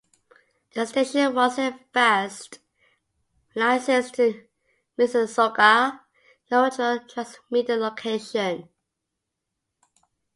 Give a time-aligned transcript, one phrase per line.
[0.73, 2.57] The station was, at first,
[3.55, 4.47] licensed to
[4.97, 5.99] Mississauga,
[6.49, 8.67] the original transmitter location.